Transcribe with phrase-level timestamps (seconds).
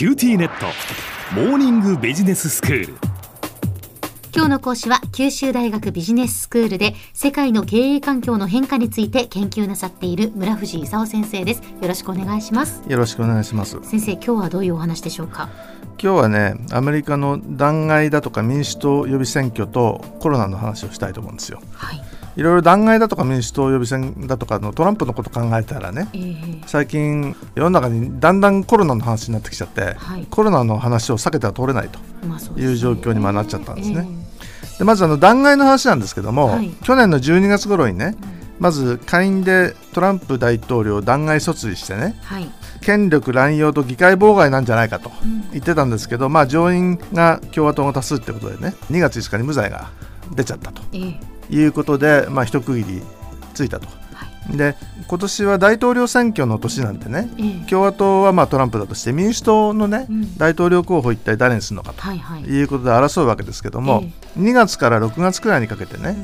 [0.00, 0.64] QTnet。
[1.34, 2.94] モーニングビジネススクール。
[4.34, 11.62] 今日の講師は九州大学ビジネススクールで世界の経営環境の変化について研究なさっている村藤勲先生です。
[11.82, 12.82] よろしくお願いします。
[12.88, 13.78] よろしくお願いします。
[13.82, 15.50] 先生今日はどういうお話でしょうか？
[16.02, 21.60] 今日はねアメリカの弾劾だとか民主党予備選挙とコロナの話をしたいと思うんですよ。
[21.74, 22.02] はい、
[22.40, 30.26] いろいろ弾劾だとか民主党予備選だとかのトランプのこと考えたらねえー、最近世の中にだんだんコロナの話になってきちゃって、はい。
[30.30, 31.98] コロナの話を避けては通れないと
[32.58, 34.08] いう状況にまあなっちゃったんですね。
[34.74, 36.70] えでまずあの弾劾の話なんですけども、はい。
[36.82, 38.16] 去年の12月頃にね
[38.58, 45.50] まず下院でトランプ大統領を弾劾訴追してねーはい、権力乱用と議会妨害なんじゃないかとうん。
[45.50, 49.90] 言ってたんですけど、まあ、上院が共和党の多数ってことでね2月5日に無罪が
[50.34, 50.80] 出ちゃったと。
[50.94, 53.02] えーいうことで、まあ、一区切り
[53.54, 53.86] ついたと。
[53.86, 54.56] はい。
[54.56, 60.38] で今年は大統領選挙の年なんでねえー共和党はまあトランプだとして民主党のねうん。
[60.38, 64.04] 大統領候補一体誰にするのかとはいうことで争うわけですけども、
[64.38, 66.16] 2月から6月くらいにかけてね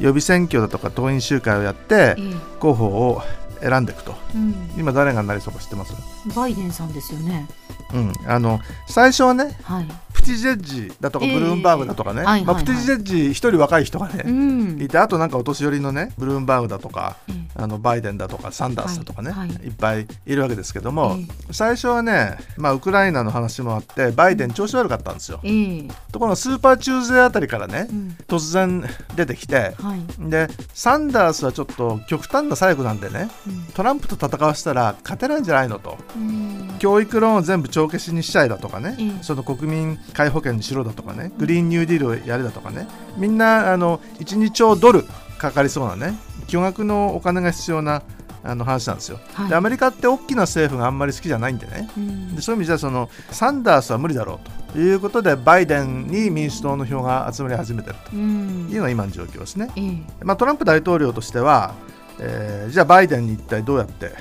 [0.00, 3.22] 予備選挙だとか党員集会をやってえー候補を
[3.60, 4.14] 選んでいくと。
[4.34, 4.54] うん。
[4.76, 5.92] 今誰がなりそうか知ってます、
[6.34, 7.48] バイデンさんですよね。
[7.94, 9.86] うん、あの最初はねはい。
[9.86, 9.92] プ
[10.28, 10.56] ティジェッ
[10.88, 14.80] ジだとかええブルームバーグだとかね、まあ、プティジェッジ一人若い人がうね、ん。
[14.82, 19.48] いてあとなんかお年寄りのねブルームバーグだとかえーあのバイデンだとかサンダースだとかね、はい。
[19.50, 21.16] っぱいいるわけですけども、
[21.48, 25.40] え最初はね、まあ、ウクライナの話もあってバイデン調子悪かったんですよ。
[25.42, 28.16] えーところがスーパーチューズデーあたりからねうん。
[28.28, 28.84] 突然
[29.16, 30.30] 出てきてはい。
[30.30, 33.28] でサンダースはちょっと極端な左翼なんでね
[33.74, 35.98] トランプと戦わせたら勝てないんじゃないのと。
[36.14, 36.76] うん。
[36.78, 39.22] 教育ローンを全部帳消しにしちゃいだとかね、ええ。
[39.24, 45.04] その国民皆保険にしろだとかねグリーンニューディールをやれだとかねみんなあの12兆ドル
[45.38, 46.14] かかりそうなね
[46.48, 48.02] 巨額のお金が必要な
[48.42, 49.48] あの話なんですよ、はい。
[49.48, 51.90] でアメリカって大きな政府があんまり好きじゃないんでね。
[51.96, 52.36] うん。
[52.36, 58.12] でそういう意味じゃそのサンダースは無理だろうということでバイデンに民主党の票が集まり始めてると。
[58.12, 58.68] うん。
[58.70, 61.74] いうのが今の状況ですね、えーまあ、トランプ大統領としては、
[62.20, 64.12] えーじゃあバイデンに一体どうやって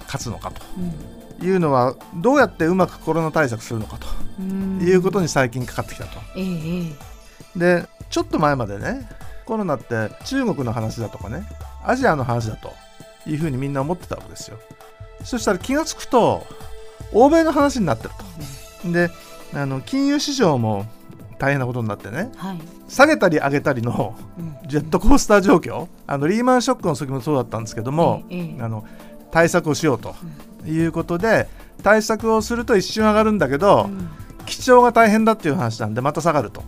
[0.00, 0.62] 勝つのかと。
[0.76, 4.06] うんいうのはどうやってうまくコロナ対策するのかと
[4.38, 6.20] うんいうことに最近かかってきたと。
[7.56, 9.08] でちょっと前までね
[9.46, 11.44] コロナって中国の話だとかね
[11.84, 12.72] アジアの話だと
[13.26, 14.58] いうふうにみんな思ってたわけですよ。
[15.24, 16.46] そしたら気が付くと
[17.12, 18.10] 欧米の話になってる
[18.82, 18.92] と。
[18.92, 19.10] で
[19.54, 20.86] あの金融市場も
[21.38, 22.58] 大変なことになってねはい
[22.88, 28.84] 下げたり上げたりのうんジェットコースター状況あのリーマンショックの時もそうだったんですけども、ええええあの
[29.30, 30.14] 対策をしようと
[30.66, 31.48] いうことで
[31.82, 34.08] 対策をすると一瞬上がるんだけど、うん。
[34.46, 36.62] 基調が大変だっていう話なんでまた下がると。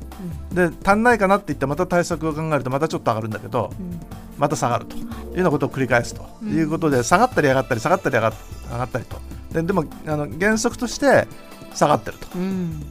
[0.53, 4.01] で足んないかなって言ってまた対策を考えるとまたちょっと上がるんだけどうん。
[4.39, 4.97] また下がると。
[4.97, 8.33] いうようなことを繰り返すということで、下がったり上がったり下がったり上がっ
[8.71, 9.17] 上がったりと。
[9.53, 11.27] ででもあの原則として
[11.75, 12.87] 下がってるうん。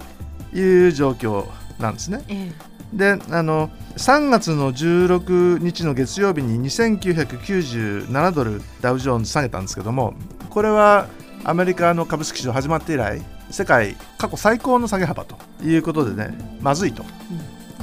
[0.51, 1.45] という状況
[1.81, 2.23] なんですね。
[2.27, 2.51] え
[2.93, 10.13] であの3月の16日の月曜日に2997ドルダウジョーンズ下げたんですけども
[10.49, 11.07] これは
[11.43, 17.03] アメリカの株式市場始まって以来世界過去最高の下げ幅ということでねまずいと。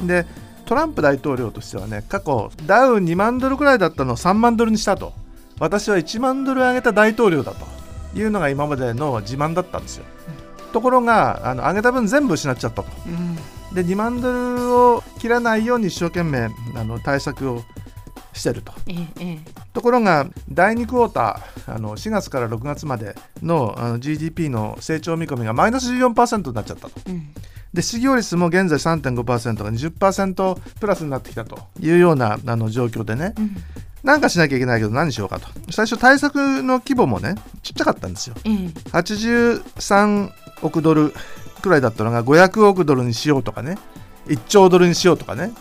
[0.06, 0.26] で
[0.66, 5.14] トランプ大統領としてはね過去ダウ2万ドルくらいだったのを3万ドルにしたと
[5.58, 7.66] 私は1万ドル上げた大統領だと
[8.18, 10.04] いうのが今までの自慢だったんですよ。
[10.72, 12.88] ところがあの上げた分全部失っちゃったと。
[13.06, 13.27] えうん
[13.78, 17.62] で2万ドルを切らないように一生懸命あの対策を
[18.32, 18.72] してると。
[18.88, 19.38] えええ
[19.72, 26.92] ところが第2クォーターあの4月から6月までのあの GDP の成長見込みがマイナス14%になっちゃったと。
[27.06, 27.28] えうん。
[27.72, 33.34] で失業率も現在3.5%が20%プラスになってきたというようなあの状況でね。
[33.38, 33.56] うん。
[34.02, 35.48] なんかしなきゃいけないけど何しようかと。
[35.70, 38.34] 最初対策の規模もねちっちゃかったんですよ。
[38.44, 38.54] ええ。
[38.90, 41.14] 83億ドル
[41.60, 43.78] くらいだったのが500億ドルにしようとかね。
[44.26, 45.52] 1兆ドルにしようとかね。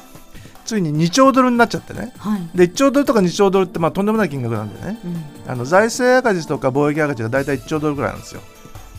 [0.65, 2.13] ついに2兆ドルになっちゃってね。
[2.17, 2.49] はい。
[2.53, 4.99] で1兆ドルとか2兆ドルってまあとんでもない金額なんでね。
[5.45, 5.51] うん。
[5.51, 8.41] あの財政赤字とか貿易赤字が大体1兆ドルくらいなんですよ。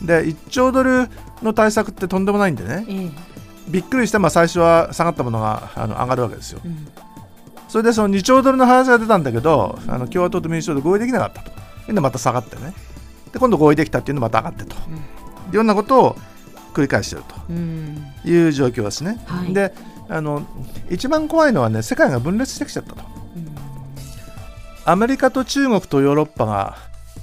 [0.01, 1.07] で1兆ドル
[1.43, 2.85] の対策ってとんでもないんでね。
[2.89, 3.11] ええ。
[3.69, 6.59] びっくりしてまあ最初は下がったものがあの上がるわけですよ。
[6.65, 6.87] うん。
[7.67, 11.51] それでその2兆ドルの話が出たんだけどあの共和党と民主党で合意できなかったと。
[11.51, 11.53] い
[11.85, 12.73] うのでまた下がってね。
[13.31, 14.75] で今度合意できたっていうのまた上がってと。
[14.75, 14.77] い
[15.51, 16.15] うようなことを
[16.73, 18.03] 繰り返しているとうん。
[18.25, 19.19] いう状況ですね。
[19.25, 19.53] はい。
[19.53, 19.73] で
[20.09, 20.45] あの
[20.89, 23.01] 一番怖いのはね世界が分裂してきちゃったと。
[23.35, 23.49] うん。
[24.85, 26.77] アメリカと中国とヨーロッパが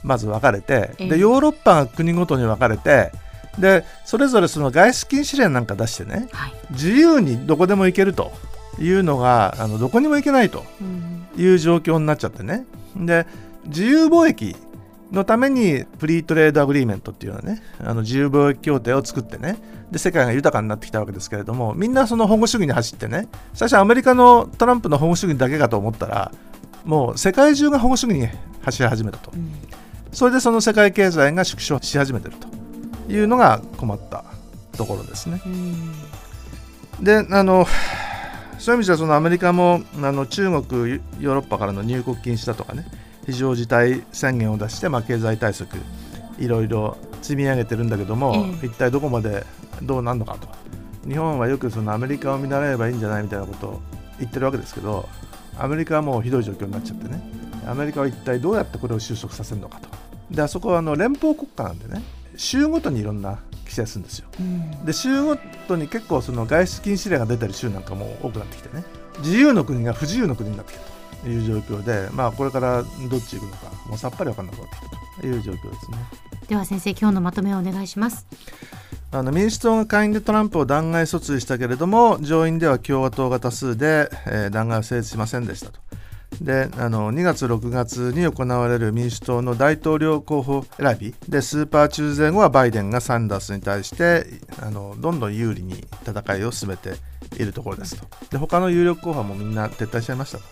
[0.04, 1.08] まず分かれて、ええ。
[1.10, 3.10] でヨーロッパが国ごとに分かれて
[3.58, 6.52] でそれぞれその外出禁止令なんか出してねはい。
[6.70, 8.30] 自由にどこでも行けると
[8.78, 11.26] いうのがあのどこにも行けないとうん。
[11.36, 12.66] いう状況になっちゃってね。
[12.96, 13.26] で
[13.66, 14.54] 自由貿易
[15.12, 19.56] のためにフリートレードアグリーメントっていうのはねあの自由貿易協定を作ってね
[19.90, 26.32] で世界が豊かになってきたわけですけれどもみんなその保護主義に走ってね最初アメリカのトランプの保護主義だけかと思ったら
[26.84, 28.28] もう世界中が保護主義に
[28.62, 29.32] 走り始めたと、
[30.12, 34.24] それでその世界経済が縮小し始めてるというのが困った
[34.76, 35.40] ところですね。
[37.00, 37.66] であの
[38.58, 42.86] そういう意味ではそのアメリカもあの中国ヨーロッパからの入国禁止だとかね
[43.26, 45.76] 非常事態宣言を出して、まあ、経済対策
[46.38, 49.44] いろいろ積み上げてるんだけども、ええ、一体どこまで
[49.82, 50.48] どうなるのかと。
[51.08, 53.80] 日本はよくそのアメリカを見習えばいいんじゃないみたいなことを
[54.18, 55.08] 言ってるわけですけど
[55.56, 57.20] アメリカはもうひどい状況になっちゃってね。
[57.66, 59.88] アメリカは一体どうやってこれを収束させるのかと。
[60.30, 62.02] であそこはあの連邦国家なんでね
[62.36, 65.36] 州ごとにいろんな規制するんですよ、うん、で州ご
[65.68, 68.84] とに結構その外出禁止令が出てる州なんかも多くなってきてね。
[69.20, 70.95] 自由の国が不自由の国になってきたと
[71.28, 75.98] いう状況で、まあ、これからどっち行くのかもうさっぱり分かんなくなったという状況ですね。
[76.48, 78.26] では先生今日のまとめをお願いします。
[79.12, 85.80] あの民主党が下院でトランプを弾劾訴追したけれども上院では共和党が多数で、えー、弾劾を成立しませんでしたと。
[86.40, 94.26] であの2月、6月に行われる民主党の大統領候補選びでスーパー中前後はバイデンがサンダースに対して
[94.60, 96.94] あのどんどん有利に戦いを進めて
[97.38, 98.06] いるところですと。
[98.30, 100.44] で他の有力候補もみんな撤退しちゃいましたと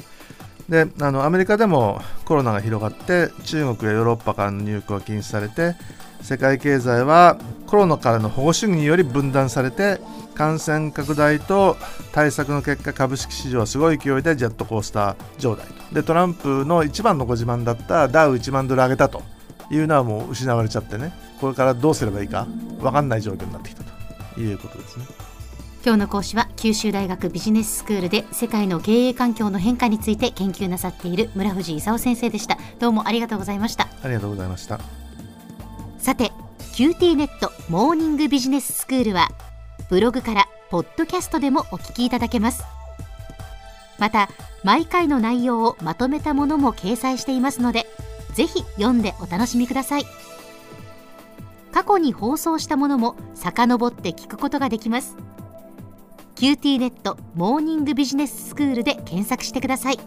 [0.69, 5.75] であのアメリカでもコロナが広がって中国やヨーロッパからの入国が禁止されて
[6.23, 10.01] 世界経済はコロナからの保護主義により分断されて
[10.35, 11.77] 感染拡大と
[12.13, 15.95] 対策の結果株式市場はすごい勢いでジェットコースター状態と。
[15.95, 19.23] でトランプの一番のご自慢だったダウ1万ドル上げたと。
[19.71, 21.13] いうのはもう失われちゃってね。
[21.41, 22.47] これからどうすればいいか
[22.81, 23.83] 分かんない状況になってきた
[24.35, 25.07] ということですね。
[25.85, 32.57] 今日の講師は九州大学ビジネススクールで世界の経営環境の変化について研究なさっている村藤勲先生でした。
[32.79, 33.89] どうもありがとうございました。
[34.03, 34.81] ありがとうございました。
[35.99, 36.33] さて
[36.73, 39.29] QT ネットモーニングビジネススクールは
[39.91, 42.65] ブログからポッドキャストでもお聞きいただけます。
[43.99, 44.31] また
[44.63, 47.87] 毎回の内容をまとめたものも掲載していますので
[48.33, 50.07] ぜひ読んでお楽しみください。
[51.73, 55.17] 過去に放送したものも遡って聞くことができます
[56.45, 59.99] QT ネットモーニングビジネススクールで検索してください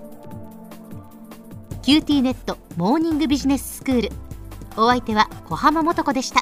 [1.82, 4.10] QT ネットモーニングビジネススクール
[4.76, 6.42] お相手は小浜もとこでした。